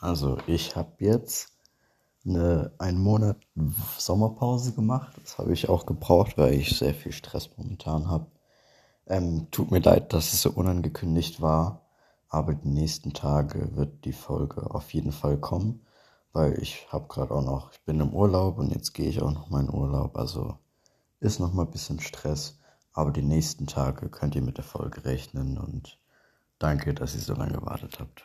[0.00, 1.52] Also ich habe jetzt
[2.26, 3.38] eine, einen Monat
[3.98, 5.12] Sommerpause gemacht.
[5.22, 8.26] Das habe ich auch gebraucht, weil ich sehr viel Stress momentan habe.
[9.06, 11.82] Ähm, tut mir leid, dass es so unangekündigt war,
[12.28, 15.86] aber die nächsten Tage wird die Folge auf jeden Fall kommen,
[16.32, 19.32] weil ich habe gerade auch noch, ich bin im Urlaub und jetzt gehe ich auch
[19.32, 20.58] noch mal in Urlaub, also
[21.20, 22.58] ist noch mal ein bisschen Stress,
[22.92, 25.98] aber die nächsten Tage könnt ihr mit der Folge rechnen und
[26.58, 28.24] danke, dass ihr so lange gewartet habt.